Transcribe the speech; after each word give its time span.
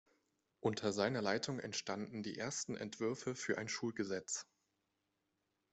Unter 0.61 0.93
seiner 0.93 1.21
Leitung 1.21 1.59
entstanden 1.59 2.23
die 2.23 2.35
ersten 2.35 2.75
Entwürfe 2.75 3.35
für 3.35 3.59
ein 3.59 3.67
Schulgesetz. 3.67 4.47